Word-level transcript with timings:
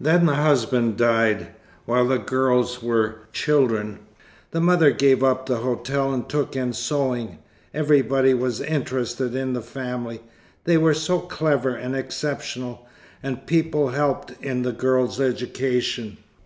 Then 0.00 0.24
the 0.24 0.36
husband 0.36 0.96
died, 0.96 1.48
while 1.84 2.08
the 2.08 2.16
girls 2.16 2.82
were 2.82 3.18
children. 3.34 3.98
The 4.52 4.60
mother 4.62 4.90
gave 4.90 5.22
up 5.22 5.44
the 5.44 5.58
hotel 5.58 6.14
and 6.14 6.26
took 6.26 6.56
in 6.56 6.72
sewing. 6.72 7.40
Everybody 7.74 8.32
was 8.32 8.62
interested 8.62 9.34
in 9.34 9.52
the 9.52 9.60
family, 9.60 10.22
they 10.64 10.78
were 10.78 10.94
so 10.94 11.18
clever 11.18 11.74
and 11.74 11.94
exceptional, 11.94 12.86
and 13.22 13.44
people 13.44 13.88
helped 13.90 14.32
in 14.42 14.62
the 14.62 14.72
girls' 14.72 15.20
education. 15.20 16.16